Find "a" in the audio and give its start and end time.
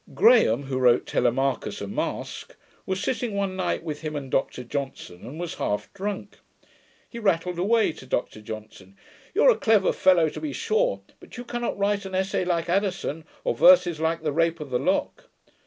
1.79-1.85, 9.51-9.55